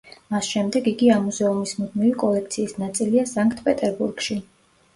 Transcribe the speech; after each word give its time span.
მას 0.35 0.47
შემდეგ 0.53 0.87
იგი 0.91 1.11
ამ 1.15 1.21
მუზეუმის 1.27 1.75
მუდმივი 1.81 2.15
კოლექციის 2.25 2.75
ნაწილია 2.81 3.29
სანქტ-პეტერბურგში. 3.35 4.43